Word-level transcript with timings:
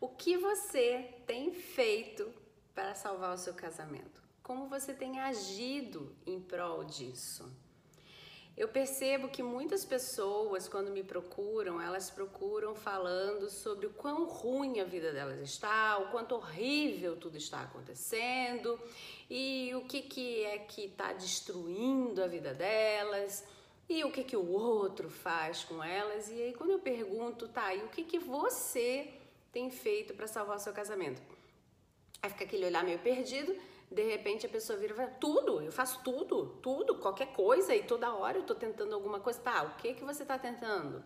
O 0.00 0.08
que 0.08 0.36
você 0.36 1.12
tem 1.26 1.52
feito 1.52 2.32
para 2.72 2.94
salvar 2.94 3.34
o 3.34 3.38
seu 3.38 3.52
casamento? 3.52 4.22
Como 4.44 4.68
você 4.68 4.94
tem 4.94 5.18
agido 5.18 6.14
em 6.24 6.40
prol 6.40 6.84
disso? 6.84 7.50
Eu 8.56 8.68
percebo 8.68 9.28
que 9.28 9.42
muitas 9.42 9.84
pessoas, 9.84 10.68
quando 10.68 10.92
me 10.92 11.02
procuram, 11.02 11.80
elas 11.80 12.10
procuram 12.10 12.76
falando 12.76 13.50
sobre 13.50 13.86
o 13.86 13.90
quão 13.90 14.24
ruim 14.24 14.78
a 14.78 14.84
vida 14.84 15.12
delas 15.12 15.40
está, 15.40 15.98
o 15.98 16.12
quanto 16.12 16.36
horrível 16.36 17.16
tudo 17.16 17.36
está 17.36 17.62
acontecendo 17.62 18.80
e 19.28 19.72
o 19.74 19.80
que, 19.84 20.02
que 20.02 20.44
é 20.44 20.58
que 20.58 20.86
está 20.86 21.12
destruindo 21.12 22.22
a 22.22 22.28
vida 22.28 22.54
delas 22.54 23.44
e 23.88 24.04
o 24.04 24.12
que, 24.12 24.22
que 24.22 24.36
o 24.36 24.48
outro 24.48 25.10
faz 25.10 25.64
com 25.64 25.82
elas. 25.82 26.30
E 26.30 26.40
aí, 26.40 26.54
quando 26.54 26.70
eu 26.70 26.78
pergunto, 26.78 27.48
tá, 27.48 27.74
e 27.74 27.82
o 27.82 27.88
que, 27.88 28.04
que 28.04 28.18
você 28.18 29.12
tem 29.52 29.70
feito 29.70 30.14
para 30.14 30.26
salvar 30.26 30.56
o 30.56 30.60
seu 30.60 30.72
casamento? 30.72 31.22
Aí 32.22 32.30
fica 32.30 32.44
aquele 32.44 32.66
olhar 32.66 32.84
meio 32.84 32.98
perdido 32.98 33.54
de 33.90 34.02
repente 34.02 34.44
a 34.44 34.48
pessoa 34.48 34.78
vira 34.78 34.92
e 34.92 34.96
fala, 34.96 35.10
tudo, 35.12 35.62
eu 35.62 35.72
faço 35.72 36.02
tudo, 36.02 36.58
tudo, 36.62 36.96
qualquer 36.96 37.32
coisa 37.32 37.74
e 37.74 37.82
toda 37.82 38.12
hora 38.14 38.38
eu 38.38 38.44
tô 38.44 38.54
tentando 38.54 38.94
alguma 38.94 39.18
coisa. 39.18 39.40
Tá, 39.40 39.62
o 39.62 39.76
que 39.76 39.94
que 39.94 40.04
você 40.04 40.24
tá 40.24 40.38
tentando? 40.38 41.02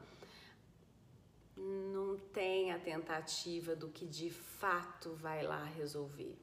Não 1.56 2.18
tem 2.32 2.72
a 2.72 2.78
tentativa 2.78 3.76
do 3.76 3.88
que 3.88 4.04
de 4.04 4.30
fato 4.30 5.14
vai 5.14 5.42
lá 5.44 5.62
resolver, 5.64 6.36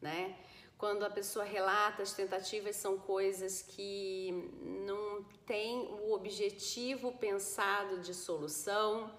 né? 0.00 0.38
Quando 0.76 1.04
a 1.04 1.10
pessoa 1.10 1.44
relata 1.44 2.04
as 2.04 2.12
tentativas 2.12 2.76
são 2.76 2.96
coisas 2.96 3.60
que 3.60 4.30
não 4.62 5.24
tem 5.44 5.88
o 5.88 6.12
objetivo 6.12 7.10
pensado 7.18 7.98
de 7.98 8.14
solução, 8.14 9.12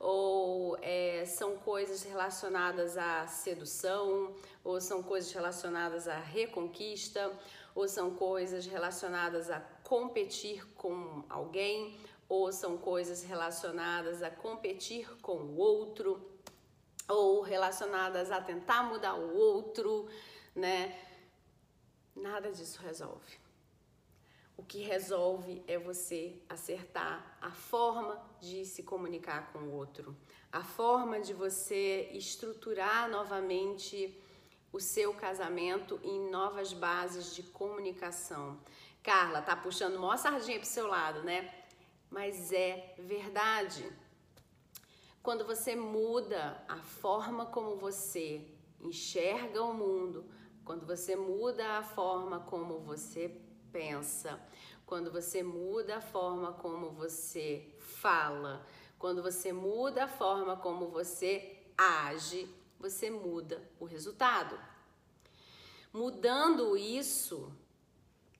ou 0.00 0.78
é, 0.80 1.26
são 1.26 1.58
coisas 1.58 2.02
relacionadas 2.02 2.96
à 2.96 3.26
sedução, 3.26 4.34
ou 4.64 4.80
são 4.80 5.02
coisas 5.02 5.30
relacionadas 5.30 6.08
à 6.08 6.18
reconquista, 6.18 7.30
ou 7.74 7.86
são 7.86 8.14
coisas 8.16 8.64
relacionadas 8.64 9.50
a 9.50 9.60
competir 9.84 10.66
com 10.74 11.22
alguém, 11.28 12.00
ou 12.26 12.50
são 12.50 12.78
coisas 12.78 13.22
relacionadas 13.22 14.22
a 14.22 14.30
competir 14.30 15.06
com 15.20 15.36
o 15.36 15.58
outro, 15.58 16.30
ou 17.06 17.42
relacionadas 17.42 18.30
a 18.30 18.40
tentar 18.40 18.84
mudar 18.84 19.14
o 19.14 19.36
outro, 19.36 20.08
né? 20.54 20.96
Nada 22.16 22.50
disso 22.50 22.80
resolve. 22.80 23.39
O 24.60 24.62
que 24.62 24.82
resolve 24.82 25.64
é 25.66 25.78
você 25.78 26.38
acertar 26.46 27.38
a 27.40 27.50
forma 27.50 28.22
de 28.42 28.66
se 28.66 28.82
comunicar 28.82 29.50
com 29.54 29.60
o 29.60 29.72
outro, 29.72 30.14
a 30.52 30.62
forma 30.62 31.18
de 31.18 31.32
você 31.32 32.10
estruturar 32.12 33.08
novamente 33.08 34.22
o 34.70 34.78
seu 34.78 35.14
casamento 35.14 35.98
em 36.04 36.28
novas 36.28 36.74
bases 36.74 37.34
de 37.34 37.42
comunicação. 37.42 38.60
Carla, 39.02 39.40
tá 39.40 39.56
puxando 39.56 39.98
maior 39.98 40.18
sardinha 40.18 40.58
pro 40.58 40.68
seu 40.68 40.86
lado, 40.86 41.22
né? 41.22 41.54
Mas 42.10 42.52
é 42.52 42.94
verdade. 42.98 43.90
Quando 45.22 45.46
você 45.46 45.74
muda 45.74 46.62
a 46.68 46.76
forma 46.76 47.46
como 47.46 47.76
você 47.76 48.46
enxerga 48.78 49.62
o 49.62 49.72
mundo, 49.72 50.30
quando 50.66 50.84
você 50.84 51.16
muda 51.16 51.78
a 51.78 51.82
forma 51.82 52.40
como 52.40 52.78
você 52.80 53.40
pensa, 53.72 54.40
quando 54.86 55.10
você 55.10 55.42
muda 55.42 55.96
a 55.96 56.00
forma 56.00 56.52
como 56.52 56.90
você 56.90 57.74
fala, 57.78 58.66
quando 58.98 59.22
você 59.22 59.52
muda 59.52 60.04
a 60.04 60.08
forma 60.08 60.56
como 60.56 60.88
você 60.88 61.58
age, 61.76 62.48
você 62.78 63.10
muda 63.10 63.62
o 63.78 63.84
resultado. 63.84 64.58
Mudando 65.92 66.76
isso, 66.76 67.52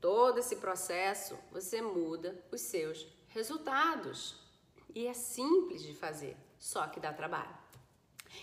todo 0.01 0.39
esse 0.39 0.57
processo, 0.57 1.39
você 1.51 1.81
muda 1.81 2.43
os 2.51 2.61
seus 2.61 3.07
resultados. 3.29 4.37
E 4.95 5.07
é 5.07 5.15
simples 5.15 5.83
de 5.83 5.95
fazer, 5.95 6.37
só 6.59 6.87
que 6.89 7.01
dá 7.01 7.13
trabalho. 7.13 7.60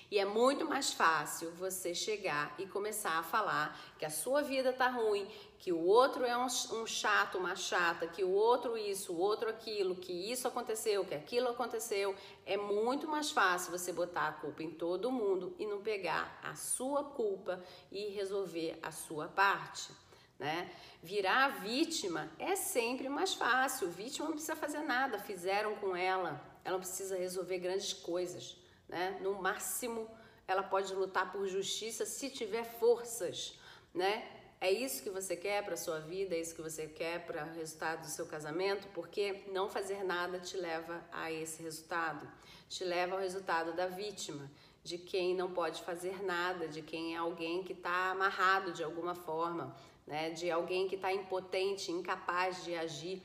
E 0.09 0.19
é 0.19 0.25
muito 0.25 0.65
mais 0.65 0.93
fácil 0.93 1.51
você 1.51 1.93
chegar 1.93 2.53
e 2.57 2.65
começar 2.65 3.17
a 3.17 3.23
falar 3.23 3.77
que 3.97 4.05
a 4.05 4.09
sua 4.09 4.41
vida 4.41 4.71
tá 4.71 4.89
ruim, 4.89 5.27
que 5.59 5.71
o 5.71 5.83
outro 5.85 6.23
é 6.23 6.37
um, 6.37 6.45
um, 6.45 6.85
chato, 6.85 7.37
uma 7.37 7.55
chata, 7.55 8.07
que 8.07 8.23
o 8.23 8.31
outro 8.31 8.77
isso, 8.77 9.13
o 9.13 9.19
outro 9.19 9.49
aquilo, 9.49 9.95
que 9.95 10.13
isso 10.13 10.47
aconteceu, 10.47 11.03
que 11.05 11.15
aquilo 11.15 11.49
aconteceu. 11.49 12.15
É 12.45 12.55
muito 12.55 13.07
mais 13.07 13.31
fácil 13.31 13.71
você 13.71 13.91
botar 13.91 14.27
a 14.27 14.33
culpa 14.33 14.63
em 14.63 14.71
todo 14.71 15.11
mundo 15.11 15.55
e 15.59 15.65
não 15.65 15.81
pegar 15.81 16.39
a 16.43 16.55
sua 16.55 17.03
culpa 17.03 17.61
e 17.91 18.09
resolver 18.09 18.77
a 18.81 18.91
sua 18.91 19.27
parte. 19.27 19.91
Né? 20.39 20.69
Virar 21.01 21.61
vítima 21.61 22.31
é 22.37 22.55
sempre 22.55 23.09
mais 23.09 23.33
fácil. 23.33 23.89
Vítima 23.89 24.27
não 24.27 24.33
precisa 24.33 24.55
fazer 24.55 24.79
nada, 24.79 25.17
fizeram 25.17 25.75
com 25.77 25.95
ela. 25.95 26.41
Ela 26.63 26.73
não 26.73 26.79
precisa 26.79 27.17
resolver 27.17 27.57
grandes 27.57 27.93
coisas 27.93 28.55
né? 28.87 29.17
No 29.21 29.33
máximo, 29.41 30.09
ela 30.47 30.63
pode 30.63 30.93
lutar 30.93 31.31
por 31.31 31.47
justiça 31.47 32.05
se 32.05 32.29
tiver 32.29 32.63
forças, 32.63 33.57
né? 33.93 34.27
É 34.59 34.71
isso 34.71 35.03
que 35.03 35.09
você 35.11 35.35
quer 35.35 35.63
para 35.63 35.77
sua 35.77 35.99
vida, 35.99 36.33
é 36.33 36.39
isso 36.39 36.55
que 36.55 36.61
você 36.63 36.87
quer 36.87 37.25
para 37.27 37.45
o 37.45 37.53
resultado 37.53 38.01
do 38.01 38.07
seu 38.07 38.25
casamento, 38.25 38.87
porque 38.93 39.43
não 39.51 39.69
fazer 39.69 40.03
nada 40.03 40.39
te 40.39 40.57
leva 40.57 41.03
a 41.11 41.31
esse 41.31 41.61
resultado, 41.61 42.27
te 42.67 42.83
leva 42.83 43.15
ao 43.15 43.21
resultado 43.21 43.75
da 43.75 43.85
vítima, 43.85 44.49
de 44.83 44.97
quem 44.97 45.35
não 45.35 45.51
pode 45.51 45.83
fazer 45.83 46.23
nada, 46.23 46.67
de 46.67 46.81
quem 46.81 47.13
é 47.13 47.17
alguém 47.17 47.63
que 47.63 47.73
está 47.73 48.09
amarrado 48.09 48.71
de 48.71 48.83
alguma 48.83 49.13
forma, 49.13 49.75
né? 50.07 50.31
De 50.31 50.49
alguém 50.49 50.87
que 50.87 50.95
está 50.95 51.13
impotente, 51.13 51.91
incapaz 51.91 52.63
de 52.63 52.73
agir 52.73 53.21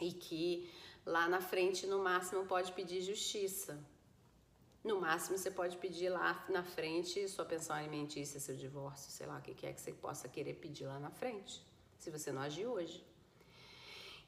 e 0.00 0.12
que 0.12 0.68
lá 1.06 1.28
na 1.28 1.40
frente 1.40 1.86
no 1.86 2.00
máximo 2.02 2.46
pode 2.46 2.72
pedir 2.72 3.00
justiça, 3.00 3.78
no 4.84 5.00
máximo, 5.00 5.38
você 5.38 5.50
pode 5.50 5.76
pedir 5.76 6.08
lá 6.08 6.44
na 6.48 6.64
frente 6.64 7.28
sua 7.28 7.44
pensão 7.44 7.76
alimentícia, 7.76 8.40
seu 8.40 8.56
divórcio, 8.56 9.10
sei 9.12 9.26
lá, 9.26 9.38
o 9.38 9.40
que 9.40 9.66
é 9.66 9.72
que 9.72 9.80
você 9.80 9.92
possa 9.92 10.28
querer 10.28 10.54
pedir 10.54 10.86
lá 10.86 10.98
na 10.98 11.10
frente, 11.10 11.64
se 11.98 12.10
você 12.10 12.32
não 12.32 12.42
agir 12.42 12.66
hoje. 12.66 13.04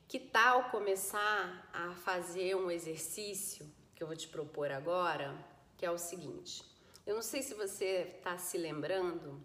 Que 0.06 0.20
tal 0.20 0.70
começar 0.70 1.68
a 1.72 1.94
fazer 1.94 2.54
um 2.54 2.70
exercício 2.70 3.68
que 3.94 4.02
eu 4.02 4.06
vou 4.06 4.16
te 4.16 4.28
propor 4.28 4.70
agora, 4.70 5.36
que 5.76 5.84
é 5.84 5.90
o 5.90 5.98
seguinte. 5.98 6.62
Eu 7.04 7.14
não 7.14 7.22
sei 7.22 7.42
se 7.42 7.54
você 7.54 8.14
está 8.16 8.38
se 8.38 8.56
lembrando, 8.56 9.42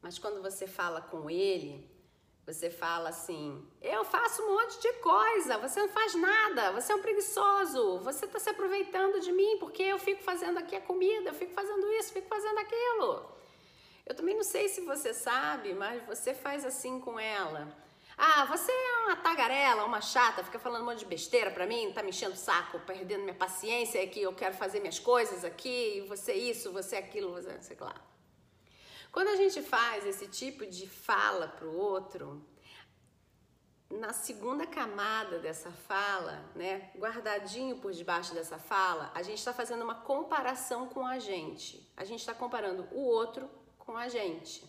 mas 0.00 0.18
quando 0.18 0.42
você 0.42 0.66
fala 0.66 1.00
com 1.00 1.28
ele, 1.28 1.93
você 2.46 2.70
fala 2.70 3.08
assim: 3.08 3.66
eu 3.80 4.04
faço 4.04 4.42
um 4.42 4.54
monte 4.54 4.80
de 4.80 4.92
coisa, 4.94 5.58
você 5.58 5.80
não 5.80 5.88
faz 5.88 6.14
nada, 6.14 6.72
você 6.72 6.92
é 6.92 6.96
um 6.96 7.02
preguiçoso, 7.02 7.98
você 8.00 8.26
está 8.26 8.38
se 8.38 8.50
aproveitando 8.50 9.20
de 9.20 9.32
mim 9.32 9.56
porque 9.58 9.82
eu 9.82 9.98
fico 9.98 10.22
fazendo 10.22 10.58
aqui 10.58 10.76
a 10.76 10.80
comida, 10.80 11.30
eu 11.30 11.34
fico 11.34 11.54
fazendo 11.54 11.90
isso, 11.92 12.12
fico 12.12 12.28
fazendo 12.28 12.58
aquilo. 12.58 13.32
Eu 14.06 14.14
também 14.14 14.36
não 14.36 14.42
sei 14.42 14.68
se 14.68 14.82
você 14.82 15.14
sabe, 15.14 15.72
mas 15.72 16.04
você 16.04 16.34
faz 16.34 16.64
assim 16.64 17.00
com 17.00 17.18
ela. 17.18 17.74
Ah, 18.16 18.44
você 18.44 18.70
é 18.70 19.04
uma 19.06 19.16
tagarela, 19.16 19.84
uma 19.84 20.00
chata, 20.00 20.44
fica 20.44 20.58
falando 20.58 20.82
um 20.82 20.86
monte 20.86 21.00
de 21.00 21.06
besteira 21.06 21.50
pra 21.50 21.66
mim, 21.66 21.90
tá 21.92 22.02
me 22.02 22.10
enchendo 22.10 22.34
o 22.34 22.36
saco, 22.36 22.78
perdendo 22.80 23.22
minha 23.22 23.34
paciência 23.34 24.00
aqui, 24.02 24.22
eu 24.22 24.32
quero 24.32 24.54
fazer 24.54 24.78
minhas 24.78 25.00
coisas 25.00 25.44
aqui, 25.44 26.04
você 26.06 26.32
isso, 26.32 26.70
você 26.70 26.96
aquilo, 26.96 27.32
você 27.32 27.60
sei 27.60 27.76
lá. 27.80 27.94
Quando 29.14 29.28
a 29.28 29.36
gente 29.36 29.62
faz 29.62 30.04
esse 30.04 30.26
tipo 30.26 30.66
de 30.66 30.88
fala 30.88 31.46
para 31.46 31.68
o 31.68 31.76
outro, 31.76 32.44
na 33.88 34.12
segunda 34.12 34.66
camada 34.66 35.38
dessa 35.38 35.70
fala, 35.70 36.44
né, 36.52 36.90
guardadinho 36.96 37.78
por 37.78 37.92
debaixo 37.92 38.34
dessa 38.34 38.58
fala, 38.58 39.12
a 39.14 39.22
gente 39.22 39.38
está 39.38 39.52
fazendo 39.52 39.84
uma 39.84 39.94
comparação 39.94 40.88
com 40.88 41.06
a 41.06 41.20
gente. 41.20 41.88
A 41.96 42.04
gente 42.04 42.18
está 42.18 42.34
comparando 42.34 42.88
o 42.90 43.02
outro 43.04 43.48
com 43.78 43.96
a 43.96 44.08
gente. 44.08 44.68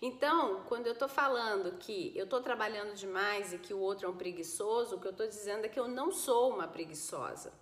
Então, 0.00 0.64
quando 0.66 0.86
eu 0.86 0.94
estou 0.94 1.06
falando 1.06 1.76
que 1.76 2.16
eu 2.16 2.24
estou 2.24 2.40
trabalhando 2.40 2.94
demais 2.94 3.52
e 3.52 3.58
que 3.58 3.74
o 3.74 3.78
outro 3.78 4.06
é 4.06 4.08
um 4.08 4.16
preguiçoso, 4.16 4.96
o 4.96 5.00
que 5.02 5.06
eu 5.06 5.10
estou 5.10 5.28
dizendo 5.28 5.66
é 5.66 5.68
que 5.68 5.78
eu 5.78 5.86
não 5.86 6.10
sou 6.10 6.54
uma 6.54 6.66
preguiçosa. 6.66 7.52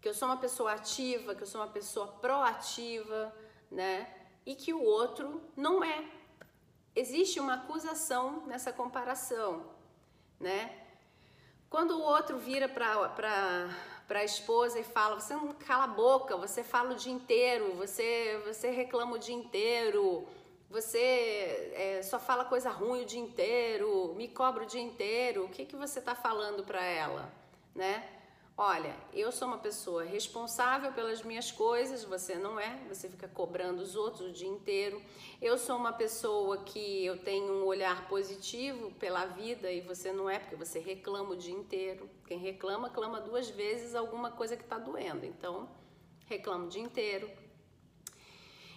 Que 0.00 0.08
eu 0.08 0.14
sou 0.14 0.26
uma 0.26 0.38
pessoa 0.38 0.72
ativa, 0.72 1.34
que 1.34 1.42
eu 1.42 1.46
sou 1.46 1.60
uma 1.60 1.70
pessoa 1.70 2.06
proativa, 2.06 3.30
né? 3.70 4.23
E 4.46 4.54
que 4.54 4.72
o 4.72 4.82
outro 4.82 5.40
não 5.56 5.82
é. 5.82 6.04
Existe 6.94 7.40
uma 7.40 7.54
acusação 7.54 8.46
nessa 8.46 8.72
comparação, 8.72 9.64
né? 10.38 10.80
Quando 11.68 11.92
o 11.92 12.02
outro 12.02 12.38
vira 12.38 12.68
para 12.68 13.68
a 14.08 14.24
esposa 14.24 14.78
e 14.78 14.84
fala: 14.84 15.18
Você 15.18 15.34
não 15.34 15.52
cala 15.52 15.84
a 15.84 15.88
boca, 15.88 16.36
você 16.36 16.62
fala 16.62 16.92
o 16.92 16.96
dia 16.96 17.12
inteiro, 17.12 17.74
você, 17.74 18.40
você 18.46 18.70
reclama 18.70 19.16
o 19.16 19.18
dia 19.18 19.34
inteiro, 19.34 20.24
você 20.70 21.72
é, 21.74 22.00
só 22.02 22.18
fala 22.18 22.44
coisa 22.44 22.70
ruim 22.70 23.02
o 23.02 23.06
dia 23.06 23.20
inteiro, 23.20 24.14
me 24.16 24.28
cobra 24.28 24.62
o 24.62 24.66
dia 24.66 24.80
inteiro, 24.80 25.44
o 25.44 25.48
que, 25.48 25.64
que 25.64 25.74
você 25.74 25.98
está 25.98 26.14
falando 26.14 26.62
para 26.64 26.84
ela, 26.84 27.32
né? 27.74 28.08
Olha, 28.56 28.94
eu 29.12 29.32
sou 29.32 29.48
uma 29.48 29.58
pessoa 29.58 30.04
responsável 30.04 30.92
pelas 30.92 31.24
minhas 31.24 31.50
coisas, 31.50 32.04
você 32.04 32.36
não 32.36 32.60
é, 32.60 32.78
você 32.88 33.08
fica 33.08 33.26
cobrando 33.26 33.82
os 33.82 33.96
outros 33.96 34.30
o 34.30 34.32
dia 34.32 34.46
inteiro. 34.46 35.02
Eu 35.42 35.58
sou 35.58 35.76
uma 35.76 35.92
pessoa 35.92 36.58
que 36.58 37.04
eu 37.04 37.18
tenho 37.18 37.52
um 37.52 37.64
olhar 37.64 38.06
positivo 38.06 38.92
pela 38.92 39.26
vida 39.26 39.72
e 39.72 39.80
você 39.80 40.12
não 40.12 40.30
é, 40.30 40.38
porque 40.38 40.54
você 40.54 40.78
reclama 40.78 41.30
o 41.30 41.36
dia 41.36 41.52
inteiro. 41.52 42.08
Quem 42.28 42.38
reclama, 42.38 42.88
clama 42.90 43.20
duas 43.20 43.50
vezes 43.50 43.96
alguma 43.96 44.30
coisa 44.30 44.56
que 44.56 44.62
está 44.62 44.78
doendo. 44.78 45.26
Então, 45.26 45.68
reclama 46.26 46.66
o 46.66 46.68
dia 46.68 46.82
inteiro. 46.82 47.28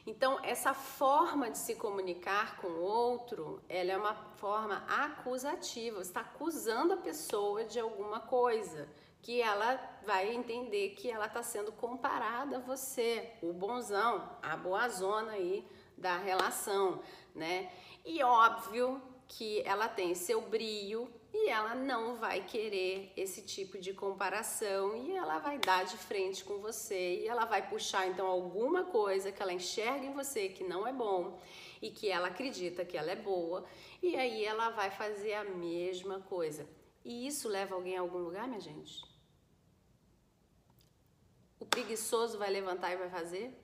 Então, 0.07 0.39
essa 0.43 0.73
forma 0.73 1.51
de 1.51 1.57
se 1.59 1.75
comunicar 1.75 2.57
com 2.57 2.67
o 2.67 2.81
outro, 2.81 3.61
ela 3.69 3.91
é 3.91 3.97
uma 3.97 4.15
forma 4.37 4.83
acusativa. 4.87 5.97
Você 5.97 6.09
está 6.09 6.21
acusando 6.21 6.93
a 6.93 6.97
pessoa 6.97 7.63
de 7.63 7.79
alguma 7.79 8.21
coisa 8.21 8.89
que 9.21 9.41
ela 9.41 9.79
vai 10.05 10.33
entender 10.33 10.89
que 10.91 11.09
ela 11.09 11.25
está 11.25 11.43
sendo 11.43 11.71
comparada 11.71 12.57
a 12.57 12.59
você, 12.59 13.33
o 13.41 13.51
bonzão, 13.51 14.37
a 14.41 14.55
boa 14.55 14.87
zona 14.87 15.33
aí 15.33 15.67
da 15.97 16.17
relação, 16.17 17.01
né? 17.35 17.71
E 18.05 18.23
óbvio 18.23 19.01
que 19.27 19.61
ela 19.65 19.89
tem 19.89 20.15
seu 20.15 20.41
brilho 20.41 21.11
e 21.33 21.49
ela 21.49 21.75
não 21.75 22.15
vai 22.15 22.41
querer 22.45 23.11
esse 23.17 23.41
tipo 23.41 23.77
de 23.77 23.93
comparação 23.93 24.95
e 24.95 25.11
ela 25.15 25.39
vai 25.39 25.59
dar 25.59 25.85
de 25.85 25.97
frente 25.97 26.43
com 26.43 26.59
você 26.59 27.21
e 27.21 27.27
ela 27.27 27.45
vai 27.45 27.67
puxar 27.67 28.07
então 28.07 28.25
alguma 28.25 28.85
coisa 28.85 29.31
que 29.31 29.41
ela 29.41 29.51
enxerga 29.51 30.05
em 30.05 30.13
você 30.13 30.49
que 30.49 30.63
não 30.63 30.87
é 30.87 30.93
bom 30.93 31.37
e 31.81 31.91
que 31.91 32.09
ela 32.09 32.29
acredita 32.29 32.85
que 32.85 32.97
ela 32.97 33.11
é 33.11 33.15
boa 33.15 33.65
e 34.01 34.15
aí 34.15 34.45
ela 34.45 34.69
vai 34.69 34.89
fazer 34.89 35.33
a 35.33 35.43
mesma 35.43 36.21
coisa. 36.21 36.67
E 37.11 37.25
isso 37.25 37.47
leva 37.47 37.73
alguém 37.73 37.97
a 37.97 38.01
algum 38.01 38.17
lugar, 38.17 38.45
minha 38.49 38.59
gente? 38.59 39.01
O 41.57 41.65
preguiçoso 41.65 42.37
vai 42.37 42.49
levantar 42.49 42.91
e 42.91 42.97
vai 42.97 43.09
fazer? 43.09 43.57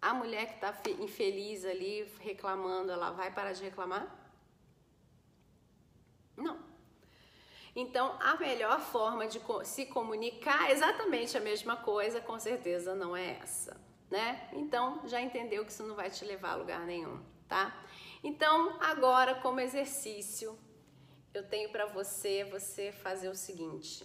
A 0.00 0.14
mulher 0.14 0.46
que 0.46 0.54
está 0.54 0.74
infeliz 1.02 1.66
ali, 1.66 2.10
reclamando, 2.18 2.90
ela 2.90 3.10
vai 3.10 3.30
parar 3.30 3.52
de 3.52 3.62
reclamar? 3.62 4.06
Não. 6.34 6.58
Então, 7.76 8.16
a 8.18 8.34
melhor 8.36 8.80
forma 8.80 9.26
de 9.26 9.38
se 9.64 9.84
comunicar 9.84 10.70
é 10.70 10.72
exatamente 10.72 11.36
a 11.36 11.40
mesma 11.40 11.76
coisa, 11.76 12.22
com 12.22 12.38
certeza 12.40 12.94
não 12.94 13.14
é 13.14 13.38
essa, 13.42 13.78
né? 14.10 14.48
Então, 14.54 15.06
já 15.06 15.20
entendeu 15.20 15.62
que 15.62 15.72
isso 15.72 15.82
não 15.82 15.94
vai 15.94 16.08
te 16.08 16.24
levar 16.24 16.52
a 16.52 16.56
lugar 16.56 16.86
nenhum, 16.86 17.22
tá? 17.46 17.84
Então, 18.24 18.78
agora, 18.80 19.34
como 19.34 19.60
exercício, 19.60 20.58
eu 21.32 21.42
tenho 21.46 21.70
para 21.70 21.86
você, 21.86 22.44
você 22.44 22.92
fazer 22.92 23.28
o 23.28 23.34
seguinte: 23.34 24.04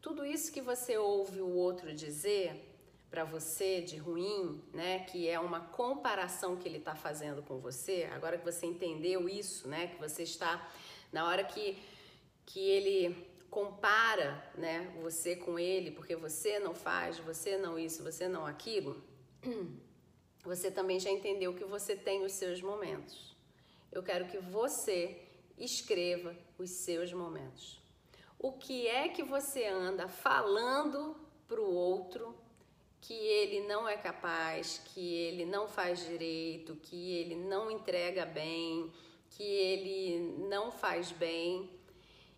tudo 0.00 0.24
isso 0.24 0.52
que 0.52 0.60
você 0.60 0.96
ouve 0.98 1.40
o 1.40 1.48
outro 1.48 1.94
dizer 1.94 2.68
para 3.10 3.24
você 3.24 3.82
de 3.82 3.98
ruim, 3.98 4.62
né, 4.72 5.00
que 5.00 5.28
é 5.28 5.38
uma 5.38 5.60
comparação 5.60 6.56
que 6.56 6.66
ele 6.66 6.78
está 6.78 6.94
fazendo 6.94 7.42
com 7.42 7.58
você, 7.58 8.08
agora 8.10 8.38
que 8.38 8.44
você 8.44 8.64
entendeu 8.64 9.28
isso, 9.28 9.68
né, 9.68 9.88
que 9.88 10.00
você 10.00 10.22
está 10.22 10.70
na 11.12 11.26
hora 11.26 11.44
que 11.44 11.78
que 12.44 12.58
ele 12.58 13.30
compara, 13.50 14.42
né, 14.56 14.92
você 15.02 15.36
com 15.36 15.58
ele, 15.58 15.90
porque 15.90 16.16
você 16.16 16.58
não 16.58 16.74
faz, 16.74 17.18
você 17.18 17.56
não 17.58 17.78
isso, 17.78 18.02
você 18.02 18.26
não 18.26 18.46
aquilo, 18.46 19.02
você 20.42 20.70
também 20.70 20.98
já 20.98 21.10
entendeu 21.10 21.54
que 21.54 21.64
você 21.64 21.94
tem 21.94 22.24
os 22.24 22.32
seus 22.32 22.62
momentos. 22.62 23.36
Eu 23.92 24.02
quero 24.02 24.26
que 24.26 24.38
você 24.38 25.31
escreva 25.62 26.36
os 26.58 26.70
seus 26.70 27.12
momentos 27.12 27.82
o 28.42 28.50
que 28.50 28.88
é 28.88 29.08
que 29.08 29.22
você 29.22 29.66
anda 29.66 30.08
falando 30.08 31.16
para 31.46 31.60
o 31.60 31.72
outro 31.72 32.36
que 33.00 33.14
ele 33.14 33.66
não 33.66 33.88
é 33.88 33.96
capaz, 33.96 34.80
que 34.84 35.14
ele 35.14 35.44
não 35.44 35.68
faz 35.68 36.04
direito, 36.04 36.76
que 36.76 37.12
ele 37.12 37.36
não 37.36 37.70
entrega 37.70 38.26
bem, 38.26 38.92
que 39.30 39.42
ele 39.42 40.36
não 40.48 40.70
faz 40.70 41.10
bem. 41.12 41.70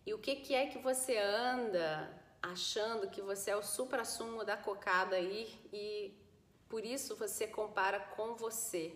E 0.05 0.13
o 0.13 0.19
que, 0.19 0.35
que 0.37 0.53
é 0.53 0.67
que 0.67 0.77
você 0.77 1.17
anda 1.17 2.11
achando 2.41 3.09
que 3.09 3.21
você 3.21 3.51
é 3.51 3.55
o 3.55 3.63
supra-sumo 3.63 4.43
da 4.43 4.55
cocada 4.55 5.15
aí 5.15 5.47
e 5.73 6.13
por 6.69 6.85
isso 6.85 7.15
você 7.15 7.47
compara 7.47 7.99
com 7.99 8.35
você, 8.35 8.95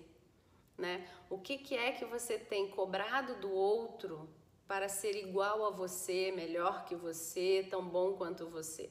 né? 0.80 1.08
O 1.30 1.38
que, 1.38 1.58
que 1.58 1.76
é 1.76 1.92
que 1.92 2.06
você 2.06 2.38
tem 2.38 2.70
cobrado 2.70 3.36
do 3.36 3.52
outro 3.52 4.30
para 4.68 4.88
ser 4.88 5.16
igual 5.16 5.66
a 5.66 5.72
você, 5.72 6.32
melhor 6.32 6.86
que 6.86 6.96
você, 6.96 7.66
tão 7.70 7.84
bom 7.84 8.14
quanto 8.14 8.48
você. 8.48 8.90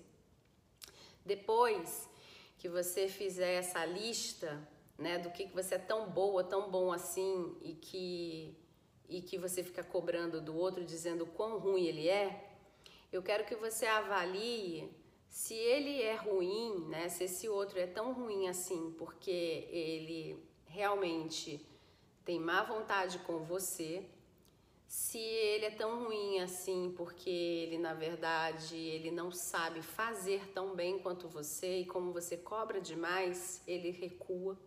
Depois 1.24 2.08
que 2.58 2.68
você 2.68 3.06
fizer 3.06 3.54
essa 3.54 3.84
lista, 3.84 4.68
né, 4.98 5.18
do 5.18 5.30
que, 5.30 5.46
que 5.46 5.54
você 5.54 5.76
é 5.76 5.78
tão 5.78 6.10
boa, 6.10 6.42
tão 6.42 6.68
bom 6.68 6.92
assim 6.92 7.56
e 7.62 7.74
que 7.74 8.56
e 9.08 9.22
que 9.22 9.38
você 9.38 9.62
fica 9.62 9.82
cobrando 9.82 10.38
do 10.38 10.54
outro 10.54 10.84
dizendo 10.84 11.24
quão 11.24 11.58
ruim 11.58 11.86
ele 11.86 12.08
é, 12.08 12.52
eu 13.10 13.22
quero 13.22 13.46
que 13.46 13.56
você 13.56 13.86
avalie 13.86 14.92
se 15.28 15.54
ele 15.54 16.02
é 16.02 16.14
ruim, 16.14 16.86
né? 16.88 17.08
Se 17.08 17.24
esse 17.24 17.48
outro 17.48 17.78
é 17.78 17.86
tão 17.86 18.12
ruim 18.12 18.48
assim 18.48 18.94
porque 18.98 19.66
ele 19.70 20.44
realmente 20.66 21.64
tem 22.28 22.38
má 22.38 22.62
vontade 22.62 23.20
com 23.20 23.38
você, 23.38 24.04
se 24.86 25.16
ele 25.16 25.64
é 25.64 25.70
tão 25.70 26.04
ruim 26.04 26.40
assim 26.40 26.92
porque 26.94 27.30
ele 27.30 27.78
na 27.78 27.94
verdade 27.94 28.76
ele 28.76 29.10
não 29.10 29.30
sabe 29.32 29.80
fazer 29.80 30.46
tão 30.52 30.76
bem 30.76 30.98
quanto 30.98 31.26
você 31.26 31.78
e 31.78 31.86
como 31.86 32.12
você 32.12 32.36
cobra 32.36 32.82
demais, 32.82 33.62
ele 33.66 33.90
recua. 33.90 34.58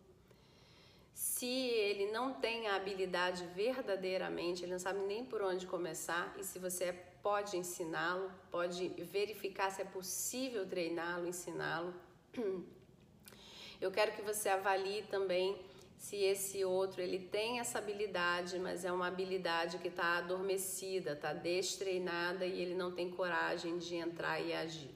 Se 1.13 1.45
ele 1.45 2.11
não 2.11 2.33
tem 2.33 2.67
a 2.67 2.77
habilidade 2.77 3.45
verdadeiramente, 3.53 4.63
ele 4.63 4.71
não 4.71 4.79
sabe 4.79 5.01
nem 5.01 5.23
por 5.23 5.43
onde 5.43 5.67
começar 5.67 6.35
e 6.39 6.43
se 6.43 6.57
você 6.57 6.91
pode 7.21 7.57
ensiná-lo, 7.57 8.31
pode 8.49 8.89
verificar 9.17 9.69
se 9.69 9.83
é 9.83 9.85
possível 9.85 10.67
treiná-lo, 10.67 11.27
ensiná-lo. 11.27 11.93
Eu 13.79 13.91
quero 13.91 14.13
que 14.13 14.23
você 14.23 14.49
avalie 14.49 15.03
também 15.03 15.69
se 16.01 16.15
esse 16.15 16.65
outro 16.65 16.99
ele 16.99 17.19
tem 17.19 17.59
essa 17.59 17.77
habilidade, 17.77 18.57
mas 18.57 18.83
é 18.83 18.91
uma 18.91 19.05
habilidade 19.05 19.77
que 19.77 19.87
está 19.87 20.17
adormecida, 20.17 21.11
está 21.11 21.31
destreinada 21.31 22.43
e 22.43 22.59
ele 22.59 22.73
não 22.73 22.91
tem 22.91 23.11
coragem 23.11 23.77
de 23.77 23.97
entrar 23.97 24.39
e 24.39 24.51
agir, 24.51 24.95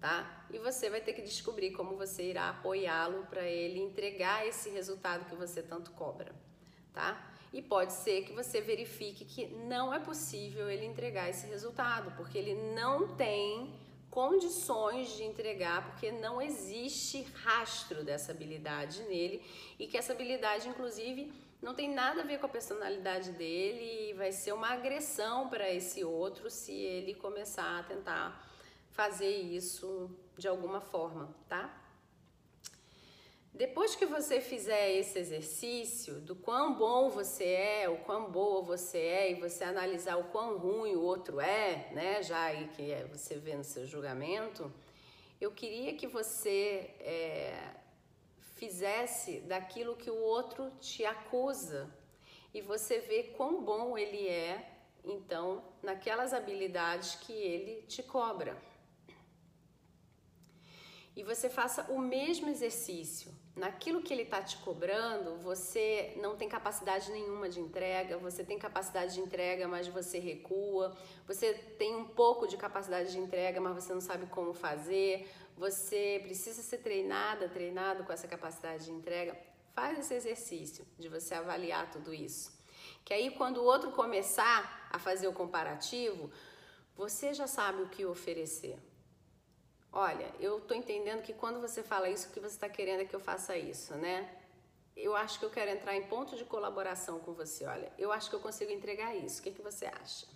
tá? 0.00 0.46
E 0.50 0.58
você 0.58 0.88
vai 0.88 1.02
ter 1.02 1.12
que 1.12 1.20
descobrir 1.20 1.72
como 1.72 1.94
você 1.94 2.22
irá 2.30 2.48
apoiá-lo 2.48 3.26
para 3.26 3.44
ele 3.44 3.80
entregar 3.80 4.46
esse 4.46 4.70
resultado 4.70 5.28
que 5.28 5.36
você 5.36 5.62
tanto 5.62 5.90
cobra, 5.90 6.34
tá? 6.94 7.30
E 7.52 7.60
pode 7.60 7.92
ser 7.92 8.24
que 8.24 8.32
você 8.32 8.62
verifique 8.62 9.26
que 9.26 9.46
não 9.46 9.92
é 9.92 9.98
possível 9.98 10.70
ele 10.70 10.86
entregar 10.86 11.28
esse 11.28 11.46
resultado, 11.48 12.16
porque 12.16 12.38
ele 12.38 12.54
não 12.72 13.14
tem 13.14 13.74
condições 14.18 15.10
de 15.10 15.22
entregar, 15.22 15.92
porque 15.92 16.10
não 16.10 16.42
existe 16.42 17.22
rastro 17.44 18.02
dessa 18.02 18.32
habilidade 18.32 19.00
nele 19.04 19.40
e 19.78 19.86
que 19.86 19.96
essa 19.96 20.12
habilidade, 20.12 20.68
inclusive, 20.68 21.32
não 21.62 21.72
tem 21.72 21.94
nada 21.94 22.22
a 22.22 22.24
ver 22.24 22.40
com 22.40 22.46
a 22.46 22.48
personalidade 22.48 23.30
dele 23.30 24.10
e 24.10 24.14
vai 24.14 24.32
ser 24.32 24.50
uma 24.50 24.70
agressão 24.70 25.48
para 25.48 25.72
esse 25.72 26.02
outro 26.02 26.50
se 26.50 26.72
ele 26.72 27.14
começar 27.14 27.78
a 27.78 27.84
tentar 27.84 28.44
fazer 28.90 29.30
isso 29.30 30.10
de 30.36 30.48
alguma 30.48 30.80
forma, 30.80 31.32
tá? 31.48 31.72
Depois 33.54 33.96
que 33.96 34.06
você 34.06 34.40
fizer 34.40 34.92
esse 34.92 35.18
exercício 35.18 36.20
do 36.20 36.36
quão 36.36 36.74
bom 36.74 37.08
você 37.08 37.44
é, 37.44 37.88
o 37.88 37.96
quão 37.98 38.30
boa 38.30 38.62
você 38.62 38.98
é, 38.98 39.30
e 39.32 39.34
você 39.34 39.64
analisar 39.64 40.16
o 40.16 40.24
quão 40.24 40.58
ruim 40.58 40.94
o 40.94 41.02
outro 41.02 41.40
é, 41.40 41.90
né, 41.92 42.22
já 42.22 42.40
aí 42.40 42.68
que 42.68 42.92
é, 42.92 43.04
você 43.04 43.36
vê 43.36 43.56
no 43.56 43.64
seu 43.64 43.86
julgamento, 43.86 44.72
eu 45.40 45.50
queria 45.50 45.94
que 45.94 46.06
você 46.06 46.94
é, 47.00 47.74
fizesse 48.54 49.40
daquilo 49.40 49.96
que 49.96 50.10
o 50.10 50.20
outro 50.20 50.70
te 50.80 51.04
acusa 51.04 51.90
e 52.52 52.60
você 52.60 52.98
vê 52.98 53.24
quão 53.36 53.62
bom 53.62 53.96
ele 53.96 54.28
é, 54.28 54.78
então, 55.04 55.64
naquelas 55.82 56.32
habilidades 56.32 57.14
que 57.16 57.32
ele 57.32 57.82
te 57.82 58.02
cobra. 58.02 58.56
E 61.18 61.24
você 61.24 61.50
faça 61.50 61.82
o 61.90 61.98
mesmo 61.98 62.48
exercício 62.48 63.34
naquilo 63.56 64.00
que 64.00 64.14
ele 64.14 64.22
está 64.22 64.40
te 64.40 64.56
cobrando, 64.58 65.36
você 65.38 66.12
não 66.22 66.36
tem 66.36 66.48
capacidade 66.48 67.10
nenhuma 67.10 67.48
de 67.48 67.58
entrega, 67.58 68.16
você 68.16 68.44
tem 68.44 68.56
capacidade 68.56 69.14
de 69.14 69.20
entrega, 69.20 69.66
mas 69.66 69.88
você 69.88 70.20
recua, 70.20 70.96
você 71.26 71.54
tem 71.76 71.96
um 71.96 72.04
pouco 72.04 72.46
de 72.46 72.56
capacidade 72.56 73.10
de 73.10 73.18
entrega, 73.18 73.60
mas 73.60 73.74
você 73.74 73.92
não 73.92 74.00
sabe 74.00 74.26
como 74.26 74.54
fazer, 74.54 75.28
você 75.56 76.20
precisa 76.22 76.62
ser 76.62 76.78
treinada, 76.78 77.48
treinado 77.48 78.04
com 78.04 78.12
essa 78.12 78.28
capacidade 78.28 78.84
de 78.84 78.92
entrega. 78.92 79.36
Faz 79.74 79.98
esse 79.98 80.14
exercício 80.14 80.86
de 80.96 81.08
você 81.08 81.34
avaliar 81.34 81.90
tudo 81.90 82.14
isso. 82.14 82.56
Que 83.04 83.12
aí, 83.12 83.32
quando 83.32 83.56
o 83.56 83.64
outro 83.64 83.90
começar 83.90 84.88
a 84.88 85.00
fazer 85.00 85.26
o 85.26 85.32
comparativo, 85.32 86.30
você 86.94 87.34
já 87.34 87.48
sabe 87.48 87.82
o 87.82 87.88
que 87.88 88.06
oferecer. 88.06 88.78
Olha, 89.92 90.30
eu 90.40 90.60
tô 90.60 90.74
entendendo 90.74 91.22
que 91.22 91.32
quando 91.32 91.60
você 91.60 91.82
fala 91.82 92.08
isso, 92.08 92.28
o 92.28 92.32
que 92.32 92.40
você 92.40 92.54
está 92.54 92.68
querendo 92.68 93.00
é 93.00 93.04
que 93.04 93.14
eu 93.14 93.20
faça 93.20 93.56
isso, 93.56 93.94
né? 93.94 94.28
Eu 94.96 95.14
acho 95.14 95.38
que 95.38 95.44
eu 95.44 95.50
quero 95.50 95.70
entrar 95.70 95.94
em 95.94 96.02
ponto 96.02 96.36
de 96.36 96.44
colaboração 96.44 97.20
com 97.20 97.32
você. 97.32 97.64
Olha, 97.66 97.92
eu 97.96 98.10
acho 98.10 98.28
que 98.28 98.34
eu 98.34 98.40
consigo 98.40 98.72
entregar 98.72 99.14
isso. 99.14 99.40
O 99.40 99.42
que, 99.44 99.52
que 99.52 99.62
você 99.62 99.86
acha? 99.86 100.26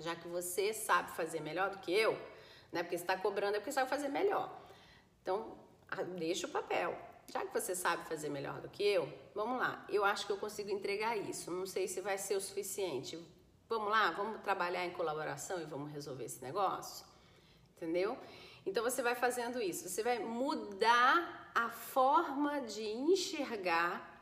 Já 0.00 0.16
que 0.16 0.26
você 0.26 0.72
sabe 0.72 1.10
fazer 1.12 1.40
melhor 1.40 1.70
do 1.70 1.78
que 1.78 1.92
eu, 1.92 2.12
né? 2.72 2.82
Porque 2.82 2.96
está 2.96 3.16
cobrando 3.16 3.56
é 3.56 3.60
porque 3.60 3.72
sabe 3.72 3.90
fazer 3.90 4.08
melhor. 4.08 4.50
Então, 5.22 5.56
deixa 6.18 6.46
o 6.46 6.50
papel. 6.50 6.96
Já 7.32 7.44
que 7.44 7.52
você 7.52 7.74
sabe 7.74 8.06
fazer 8.08 8.28
melhor 8.28 8.60
do 8.60 8.68
que 8.68 8.82
eu, 8.82 9.10
vamos 9.34 9.58
lá. 9.58 9.84
Eu 9.88 10.04
acho 10.04 10.26
que 10.26 10.32
eu 10.32 10.38
consigo 10.38 10.70
entregar 10.70 11.16
isso. 11.16 11.50
Não 11.50 11.66
sei 11.66 11.86
se 11.86 12.00
vai 12.00 12.18
ser 12.18 12.36
o 12.36 12.40
suficiente. 12.40 13.18
Vamos 13.68 13.90
lá, 13.90 14.10
vamos 14.10 14.42
trabalhar 14.42 14.84
em 14.84 14.90
colaboração 14.90 15.60
e 15.60 15.64
vamos 15.64 15.90
resolver 15.92 16.24
esse 16.24 16.42
negócio? 16.42 17.06
Entendeu? 17.76 18.18
Então 18.66 18.82
você 18.82 19.02
vai 19.02 19.14
fazendo 19.14 19.60
isso, 19.60 19.88
você 19.88 20.02
vai 20.02 20.18
mudar 20.18 21.50
a 21.54 21.68
forma 21.68 22.60
de 22.62 22.82
enxergar 22.82 24.12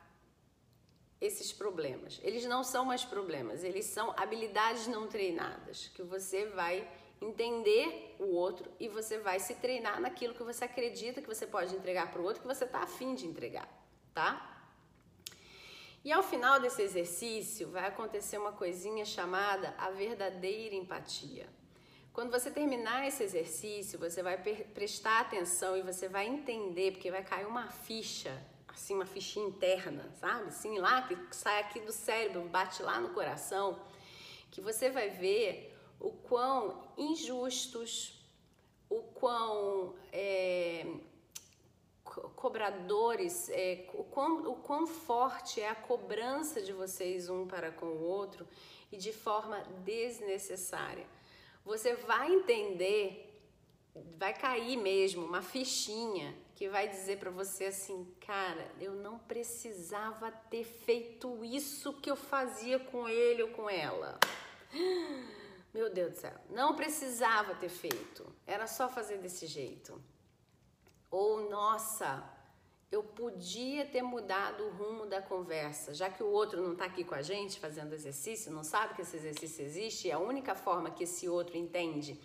esses 1.20 1.52
problemas. 1.52 2.20
Eles 2.22 2.44
não 2.44 2.64
são 2.64 2.84
mais 2.84 3.04
problemas, 3.04 3.62
eles 3.62 3.86
são 3.86 4.12
habilidades 4.16 4.88
não 4.88 5.06
treinadas 5.06 5.88
que 5.94 6.02
você 6.02 6.46
vai 6.46 6.88
entender 7.20 8.16
o 8.18 8.34
outro 8.34 8.68
e 8.80 8.88
você 8.88 9.18
vai 9.18 9.38
se 9.38 9.54
treinar 9.54 10.00
naquilo 10.00 10.34
que 10.34 10.42
você 10.42 10.64
acredita 10.64 11.22
que 11.22 11.28
você 11.28 11.46
pode 11.46 11.74
entregar 11.74 12.10
para 12.10 12.20
o 12.20 12.24
outro, 12.24 12.42
que 12.42 12.48
você 12.48 12.64
está 12.64 12.80
afim 12.80 13.14
de 13.14 13.26
entregar, 13.26 13.68
tá? 14.12 14.48
E 16.04 16.10
ao 16.10 16.22
final 16.24 16.58
desse 16.58 16.82
exercício 16.82 17.70
vai 17.70 17.86
acontecer 17.86 18.36
uma 18.36 18.50
coisinha 18.50 19.04
chamada 19.04 19.72
a 19.78 19.90
verdadeira 19.90 20.74
empatia. 20.74 21.48
Quando 22.12 22.30
você 22.30 22.50
terminar 22.50 23.08
esse 23.08 23.22
exercício, 23.22 23.98
você 23.98 24.22
vai 24.22 24.36
prestar 24.74 25.20
atenção 25.20 25.74
e 25.78 25.82
você 25.82 26.08
vai 26.08 26.26
entender, 26.26 26.92
porque 26.92 27.10
vai 27.10 27.24
cair 27.24 27.46
uma 27.46 27.70
ficha, 27.70 28.38
assim, 28.68 28.94
uma 28.94 29.06
fichinha 29.06 29.46
interna, 29.46 30.12
sabe? 30.20 30.48
Assim, 30.48 30.78
lá, 30.78 31.00
que 31.08 31.16
sai 31.34 31.60
aqui 31.60 31.80
do 31.80 31.90
cérebro, 31.90 32.42
bate 32.50 32.82
lá 32.82 33.00
no 33.00 33.14
coração, 33.14 33.80
que 34.50 34.60
você 34.60 34.90
vai 34.90 35.08
ver 35.08 35.74
o 35.98 36.10
quão 36.12 36.86
injustos, 36.98 38.22
o 38.90 39.00
quão 39.14 39.94
é, 40.12 40.84
cobradores, 42.04 43.48
é, 43.48 43.88
o, 43.94 44.04
quão, 44.04 44.50
o 44.50 44.56
quão 44.56 44.86
forte 44.86 45.62
é 45.62 45.68
a 45.70 45.74
cobrança 45.74 46.60
de 46.60 46.74
vocês 46.74 47.30
um 47.30 47.46
para 47.46 47.72
com 47.72 47.86
o 47.86 48.02
outro 48.02 48.46
e 48.90 48.98
de 48.98 49.14
forma 49.14 49.62
desnecessária 49.82 51.06
você 51.64 51.94
vai 51.94 52.32
entender, 52.32 53.40
vai 54.16 54.34
cair 54.34 54.76
mesmo 54.76 55.24
uma 55.24 55.42
fichinha 55.42 56.34
que 56.54 56.68
vai 56.68 56.88
dizer 56.88 57.18
para 57.18 57.30
você 57.30 57.66
assim, 57.66 58.06
cara, 58.20 58.70
eu 58.80 58.92
não 58.94 59.18
precisava 59.18 60.30
ter 60.30 60.64
feito 60.64 61.44
isso 61.44 61.92
que 61.94 62.10
eu 62.10 62.16
fazia 62.16 62.78
com 62.78 63.08
ele 63.08 63.42
ou 63.42 63.48
com 63.50 63.68
ela. 63.68 64.18
Meu 65.74 65.92
Deus 65.92 66.12
do 66.12 66.18
céu, 66.18 66.38
não 66.50 66.76
precisava 66.76 67.54
ter 67.54 67.70
feito, 67.70 68.30
era 68.46 68.66
só 68.66 68.88
fazer 68.88 69.18
desse 69.18 69.46
jeito. 69.46 70.00
Ou, 71.10 71.48
nossa, 71.48 72.22
eu 72.92 73.02
podia 73.02 73.86
ter 73.86 74.02
mudado 74.02 74.64
o 74.64 74.70
rumo 74.70 75.06
da 75.06 75.22
conversa, 75.22 75.94
já 75.94 76.10
que 76.10 76.22
o 76.22 76.26
outro 76.26 76.62
não 76.62 76.72
está 76.74 76.84
aqui 76.84 77.02
com 77.02 77.14
a 77.14 77.22
gente 77.22 77.58
fazendo 77.58 77.94
exercício, 77.94 78.52
não 78.52 78.62
sabe 78.62 78.94
que 78.94 79.00
esse 79.00 79.16
exercício 79.16 79.64
existe, 79.64 80.08
e 80.08 80.12
a 80.12 80.18
única 80.18 80.54
forma 80.54 80.90
que 80.90 81.04
esse 81.04 81.26
outro 81.26 81.56
entende 81.56 82.20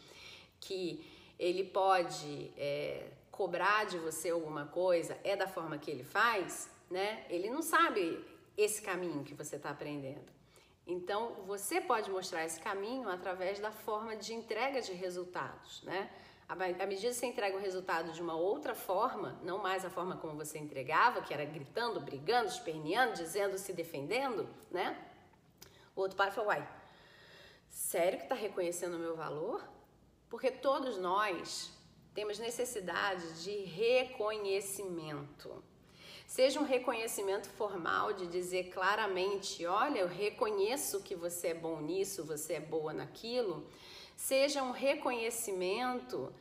que 0.59 1.05
ele 1.39 1.63
pode 1.63 2.51
é, 2.57 3.07
cobrar 3.31 3.85
de 3.85 3.97
você 3.97 4.29
alguma 4.29 4.65
coisa 4.65 5.17
é 5.23 5.37
da 5.37 5.47
forma 5.47 5.77
que 5.77 5.89
ele 5.89 6.03
faz, 6.03 6.69
né? 6.89 7.25
Ele 7.29 7.49
não 7.49 7.61
sabe 7.61 8.21
esse 8.57 8.81
caminho 8.81 9.23
que 9.23 9.33
você 9.33 9.55
está 9.55 9.69
aprendendo. 9.69 10.29
Então, 10.85 11.33
você 11.45 11.79
pode 11.79 12.09
mostrar 12.09 12.43
esse 12.45 12.59
caminho 12.59 13.07
através 13.07 13.59
da 13.59 13.71
forma 13.71 14.15
de 14.15 14.33
entrega 14.33 14.81
de 14.81 14.91
resultados, 14.93 15.81
né? 15.83 16.09
À 16.49 16.55
medida 16.55 17.09
que 17.09 17.13
você 17.13 17.25
entrega 17.25 17.57
o 17.57 17.59
resultado 17.59 18.13
de 18.13 18.21
uma 18.21 18.35
outra 18.35 18.73
forma, 18.73 19.37
não 19.43 19.57
mais 19.57 19.83
a 19.83 19.89
forma 19.89 20.15
como 20.15 20.33
você 20.33 20.57
entregava, 20.57 21.21
que 21.21 21.33
era 21.33 21.43
gritando, 21.43 21.99
brigando, 21.99 22.47
esperneando, 22.47 23.15
dizendo, 23.15 23.57
se 23.57 23.73
defendendo, 23.73 24.47
né? 24.71 24.97
O 25.93 26.01
outro 26.01 26.15
pai 26.15 26.31
falou, 26.31 26.49
uai, 26.49 26.65
sério 27.69 28.17
que 28.17 28.23
está 28.23 28.35
reconhecendo 28.35 28.95
o 28.95 28.99
meu 28.99 29.13
valor? 29.13 29.61
Porque 30.29 30.49
todos 30.49 30.97
nós 30.97 31.69
temos 32.13 32.39
necessidade 32.39 33.43
de 33.43 33.65
reconhecimento. 33.65 35.61
Seja 36.25 36.61
um 36.61 36.65
reconhecimento 36.65 37.49
formal 37.49 38.13
de 38.13 38.25
dizer 38.25 38.69
claramente, 38.69 39.65
olha, 39.65 39.99
eu 39.99 40.07
reconheço 40.07 41.03
que 41.03 41.15
você 41.15 41.49
é 41.49 41.53
bom 41.53 41.81
nisso, 41.81 42.23
você 42.23 42.53
é 42.53 42.59
boa 42.59 42.93
naquilo, 42.93 43.67
seja 44.17 44.63
um 44.63 44.71
reconhecimento 44.71 46.33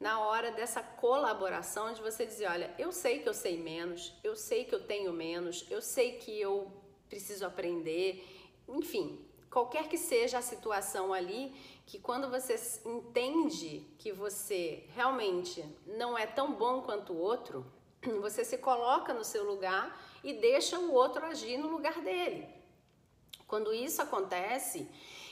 na 0.00 0.18
hora 0.18 0.50
dessa 0.50 0.82
colaboração 0.82 1.92
de 1.92 2.02
você 2.02 2.26
dizer, 2.26 2.48
olha, 2.48 2.74
eu 2.76 2.90
sei 2.90 3.20
que 3.20 3.28
eu 3.28 3.34
sei 3.34 3.56
menos, 3.56 4.12
eu 4.24 4.34
sei 4.34 4.64
que 4.64 4.74
eu 4.74 4.82
tenho 4.82 5.12
menos, 5.12 5.64
eu 5.70 5.80
sei 5.80 6.18
que 6.18 6.38
eu 6.38 6.72
preciso 7.08 7.46
aprender, 7.46 8.26
enfim, 8.68 9.24
qualquer 9.48 9.88
que 9.88 9.96
seja 9.96 10.38
a 10.38 10.42
situação 10.42 11.12
ali, 11.12 11.54
que 11.86 11.98
quando 11.98 12.28
você 12.28 12.56
entende 12.84 13.86
que 13.98 14.10
você 14.10 14.84
realmente 14.94 15.64
não 15.86 16.18
é 16.18 16.26
tão 16.26 16.52
bom 16.52 16.82
quanto 16.82 17.12
o 17.12 17.18
outro, 17.18 17.64
você 18.20 18.44
se 18.44 18.58
coloca 18.58 19.14
no 19.14 19.24
seu 19.24 19.44
lugar 19.44 20.00
e 20.24 20.32
deixa 20.32 20.78
o 20.78 20.92
outro 20.92 21.24
agir 21.24 21.58
no 21.58 21.68
lugar 21.68 22.00
dele. 22.00 22.48
Quando 23.46 23.72
isso 23.72 24.00
acontece, 24.00 24.88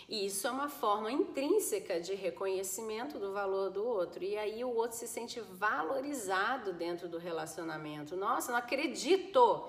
e 0.09 0.25
isso 0.25 0.47
é 0.47 0.51
uma 0.51 0.71
forma 0.71 1.13
intrínseca 1.13 2.01
de 2.01 2.15
reconhecimento 2.15 3.19
do 3.19 3.31
valor 3.31 3.69
do 3.69 3.87
outro. 3.87 4.25
E 4.25 4.39
aí 4.39 4.65
o 4.65 4.75
outro 4.75 4.97
se 4.97 5.07
sente 5.07 5.39
valorizado 5.39 6.73
dentro 6.73 7.07
do 7.07 7.19
relacionamento. 7.19 8.17
Nossa, 8.17 8.51
não 8.51 8.59
acredito 8.59 9.69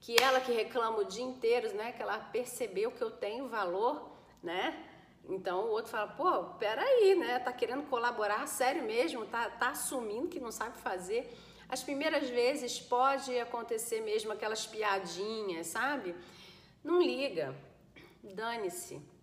que 0.00 0.16
ela 0.22 0.40
que 0.40 0.52
reclama 0.52 1.00
o 1.00 1.04
dia 1.04 1.22
inteiro, 1.22 1.74
né, 1.74 1.92
que 1.92 2.00
ela 2.00 2.18
percebeu 2.18 2.92
que 2.92 3.02
eu 3.02 3.10
tenho 3.10 3.46
valor, 3.46 4.10
né? 4.42 4.88
Então 5.28 5.66
o 5.66 5.70
outro 5.70 5.90
fala, 5.90 6.08
pô, 6.08 6.44
peraí, 6.58 7.14
né? 7.14 7.38
Tá 7.38 7.52
querendo 7.52 7.82
colaborar, 7.88 8.46
sério 8.46 8.84
mesmo, 8.84 9.26
tá, 9.26 9.50
tá 9.50 9.68
assumindo 9.70 10.28
que 10.28 10.40
não 10.40 10.50
sabe 10.50 10.78
fazer. 10.78 11.30
As 11.68 11.82
primeiras 11.82 12.28
vezes 12.30 12.80
pode 12.80 13.38
acontecer 13.38 14.00
mesmo 14.00 14.32
aquelas 14.32 14.66
piadinhas, 14.66 15.66
sabe? 15.66 16.14
Não 16.82 17.02
liga, 17.02 17.54
dane-se 18.22 19.13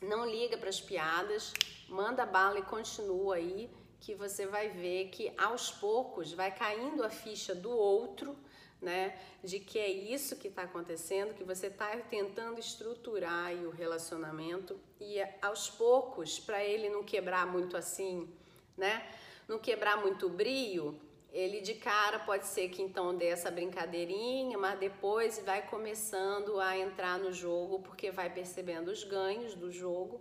não 0.00 0.26
liga 0.26 0.56
para 0.56 0.68
as 0.68 0.80
piadas, 0.80 1.52
manda 1.88 2.26
bala 2.26 2.58
e 2.58 2.62
continua 2.62 3.36
aí, 3.36 3.70
que 4.00 4.14
você 4.14 4.46
vai 4.46 4.68
ver 4.68 5.08
que 5.08 5.32
aos 5.38 5.70
poucos 5.70 6.32
vai 6.32 6.54
caindo 6.54 7.02
a 7.02 7.08
ficha 7.08 7.54
do 7.54 7.70
outro, 7.70 8.36
né? 8.80 9.18
De 9.42 9.58
que 9.58 9.78
é 9.78 9.88
isso 9.88 10.36
que 10.36 10.48
está 10.48 10.62
acontecendo, 10.62 11.34
que 11.34 11.42
você 11.42 11.68
está 11.68 11.96
tentando 11.96 12.60
estruturar 12.60 13.54
o 13.54 13.70
relacionamento 13.70 14.78
e 15.00 15.16
aos 15.40 15.70
poucos, 15.70 16.38
para 16.38 16.62
ele 16.62 16.90
não 16.90 17.02
quebrar 17.02 17.46
muito 17.46 17.76
assim, 17.76 18.28
né? 18.76 19.10
Não 19.48 19.58
quebrar 19.58 19.96
muito 20.02 20.28
brio, 20.28 21.00
ele 21.34 21.60
de 21.60 21.74
cara 21.74 22.20
pode 22.20 22.46
ser 22.46 22.68
que 22.68 22.80
então 22.80 23.12
dê 23.12 23.26
essa 23.26 23.50
brincadeirinha, 23.50 24.56
mas 24.56 24.78
depois 24.78 25.40
vai 25.40 25.66
começando 25.66 26.60
a 26.60 26.78
entrar 26.78 27.18
no 27.18 27.32
jogo 27.32 27.80
porque 27.80 28.12
vai 28.12 28.32
percebendo 28.32 28.88
os 28.88 29.02
ganhos 29.02 29.56
do 29.56 29.68
jogo. 29.68 30.20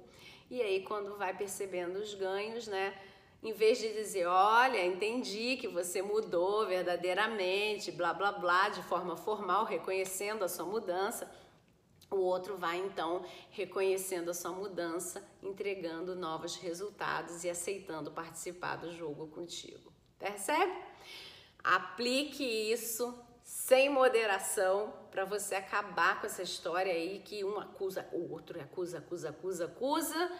E 0.49 0.59
aí 0.59 0.81
quando 0.81 1.15
vai 1.15 1.37
percebendo 1.37 1.97
os 1.99 2.15
ganhos, 2.15 2.67
né, 2.67 2.99
em 3.43 3.53
vez 3.53 3.77
de 3.77 3.93
dizer, 3.93 4.25
olha, 4.25 4.83
entendi 4.83 5.55
que 5.57 5.67
você 5.67 6.01
mudou 6.01 6.65
verdadeiramente, 6.65 7.91
blá 7.91 8.11
blá 8.11 8.31
blá, 8.31 8.69
de 8.69 8.81
forma 8.81 9.15
formal, 9.15 9.65
reconhecendo 9.65 10.43
a 10.43 10.49
sua 10.49 10.65
mudança, 10.65 11.31
o 12.09 12.15
outro 12.15 12.57
vai 12.57 12.77
então 12.79 13.23
reconhecendo 13.51 14.29
a 14.29 14.33
sua 14.33 14.51
mudança, 14.51 15.23
entregando 15.43 16.15
novos 16.15 16.55
resultados 16.55 17.43
e 17.43 17.51
aceitando 17.51 18.09
participar 18.09 18.77
do 18.77 18.91
jogo 18.91 19.27
contigo. 19.27 19.93
Percebe? 20.23 20.71
Aplique 21.61 22.45
isso 22.45 23.13
sem 23.43 23.89
moderação 23.89 24.93
para 25.11 25.25
você 25.25 25.55
acabar 25.55 26.21
com 26.21 26.27
essa 26.27 26.41
história 26.41 26.93
aí 26.93 27.19
que 27.19 27.43
um 27.43 27.59
acusa 27.59 28.07
o 28.13 28.31
outro, 28.31 28.57
acusa, 28.61 28.99
acusa, 28.99 29.31
acusa, 29.31 29.65
acusa 29.65 30.31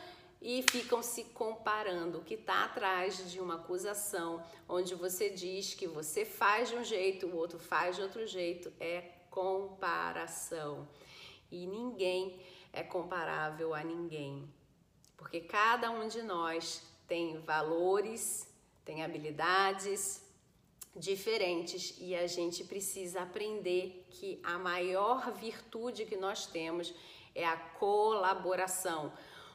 e 0.42 0.64
ficam 0.72 1.04
se 1.04 1.26
comparando. 1.26 2.20
O 2.20 2.24
que 2.24 2.36
está 2.36 2.64
atrás 2.64 3.30
de 3.30 3.42
uma 3.42 3.56
acusação, 3.56 4.42
onde 4.70 4.96
você 4.96 5.30
diz 5.30 5.74
que 5.74 5.86
você 5.86 6.24
faz 6.24 6.70
de 6.70 6.76
um 6.78 6.84
jeito, 6.86 7.28
o 7.28 7.36
outro 7.36 7.60
faz 7.60 7.98
de 7.98 8.04
outro 8.04 8.26
jeito, 8.26 8.72
é 8.80 9.02
comparação. 9.30 10.88
E 11.52 11.68
ninguém 11.68 12.40
é 12.72 12.84
comparável 12.84 13.76
a 13.76 13.84
ninguém, 13.84 14.48
porque 15.18 15.42
cada 15.42 15.92
um 15.92 16.08
de 16.08 16.22
nós 16.22 16.82
tem 17.06 17.38
valores 17.42 18.53
tem 18.86 19.04
habilidades 19.04 20.22
diferentes 20.96 21.96
e 22.00 22.16
a 22.16 22.28
gente 22.28 22.64
precisa 22.64 23.22
aprender 23.22 24.06
que 24.10 24.40
a 24.44 24.58
maior 24.58 25.32
virtude 25.34 26.06
que 26.06 26.16
nós 26.16 26.46
temos 26.46 26.94
é 27.34 27.46
a 27.46 27.58
colaboração. 27.58 29.12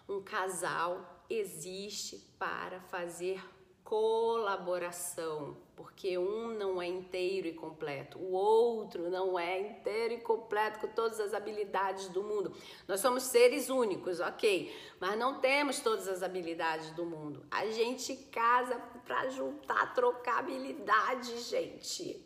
Um 0.08 0.23
casal 0.23 1.25
existe 1.30 2.18
para 2.38 2.80
fazer 2.80 3.40
colaboração, 3.88 5.57
porque 5.75 6.18
um 6.18 6.49
não 6.49 6.80
é 6.80 6.87
inteiro 6.87 7.49
e 7.49 7.54
completo, 7.54 8.18
o 8.18 8.33
outro 8.33 9.09
não 9.09 9.38
é 9.38 9.61
inteiro 9.61 10.12
e 10.12 10.21
completo 10.21 10.78
com 10.78 10.88
todas 10.88 11.18
as 11.18 11.33
habilidades 11.33 12.09
do 12.09 12.23
mundo. 12.23 12.54
Nós 12.87 13.00
somos 13.00 13.23
seres 13.23 13.71
únicos, 13.71 14.21
ok, 14.21 14.71
mas 15.00 15.18
não 15.18 15.40
temos 15.40 15.80
todas 15.80 16.07
as 16.07 16.23
habilidades 16.23 16.90
do 16.90 17.07
mundo. 17.07 17.47
A 17.50 17.64
gente 17.71 18.14
casa 18.30 18.78
para 19.07 19.30
juntar, 19.30 19.95
trocar 19.95 20.40
habilidades, 20.40 21.49
gente, 21.49 22.23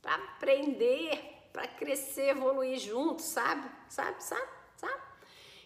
para 0.00 0.14
aprender, 0.14 1.48
para 1.52 1.66
crescer, 1.66 2.28
evoluir 2.28 2.78
junto? 2.78 3.20
Sabe, 3.20 3.68
sabe, 3.88 4.22
sabe? 4.22 4.59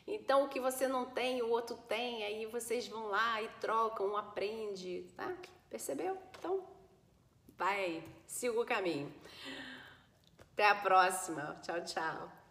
Então, 0.06 0.44
o 0.44 0.48
que 0.48 0.60
você 0.60 0.86
não 0.86 1.06
tem, 1.06 1.42
o 1.42 1.48
outro 1.48 1.76
tem, 1.88 2.24
aí 2.24 2.46
vocês 2.46 2.86
vão 2.86 3.06
lá 3.06 3.40
e 3.40 3.48
trocam, 3.60 4.08
um 4.08 4.16
aprende, 4.16 5.06
tá? 5.16 5.34
Percebeu? 5.70 6.18
Então, 6.38 6.62
vai 7.56 8.02
siga 8.26 8.60
o 8.60 8.66
caminho. 8.66 9.12
Até 10.52 10.68
a 10.68 10.74
próxima. 10.74 11.58
Tchau, 11.62 11.84
tchau. 11.84 12.43